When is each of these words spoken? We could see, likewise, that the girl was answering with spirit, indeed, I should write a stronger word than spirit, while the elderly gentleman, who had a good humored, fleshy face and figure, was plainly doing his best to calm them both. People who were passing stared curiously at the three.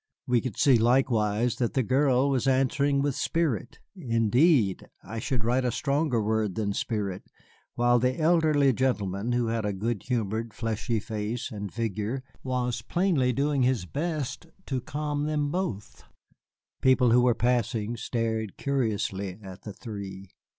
We 0.25 0.41
could 0.41 0.57
see, 0.57 0.79
likewise, 0.79 1.57
that 1.57 1.75
the 1.75 1.83
girl 1.83 2.27
was 2.31 2.47
answering 2.47 3.03
with 3.03 3.13
spirit, 3.15 3.77
indeed, 3.95 4.87
I 5.03 5.19
should 5.19 5.43
write 5.43 5.63
a 5.63 5.71
stronger 5.71 6.19
word 6.23 6.55
than 6.55 6.73
spirit, 6.73 7.27
while 7.75 7.99
the 7.99 8.19
elderly 8.19 8.73
gentleman, 8.73 9.33
who 9.33 9.45
had 9.45 9.63
a 9.63 9.73
good 9.73 10.01
humored, 10.07 10.55
fleshy 10.55 10.99
face 10.99 11.51
and 11.51 11.71
figure, 11.71 12.23
was 12.41 12.81
plainly 12.81 13.31
doing 13.31 13.61
his 13.61 13.85
best 13.85 14.47
to 14.65 14.81
calm 14.81 15.25
them 15.27 15.51
both. 15.51 16.03
People 16.81 17.11
who 17.11 17.21
were 17.21 17.35
passing 17.35 17.95
stared 17.95 18.57
curiously 18.57 19.37
at 19.43 19.61
the 19.61 19.73
three. 19.73 20.31